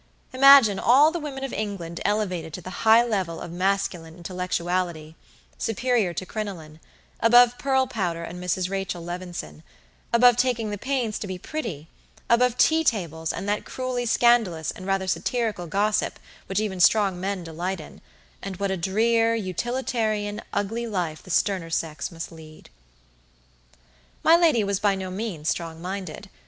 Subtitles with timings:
[0.33, 5.15] Imagine all the women of England elevated to the high level of masculine intellectuality,
[5.59, 6.79] superior to crinoline;
[7.19, 8.67] above pearl powder and Mrs.
[8.67, 9.61] Rachael Levison;
[10.11, 11.87] above taking the pains to be pretty;
[12.31, 17.43] above tea tables and that cruelly scandalous and rather satirical gossip which even strong men
[17.43, 18.01] delight in;
[18.41, 22.71] and what a drear, utilitarian, ugly life the sterner sex must lead.
[24.23, 26.31] My lady was by no means strong minded.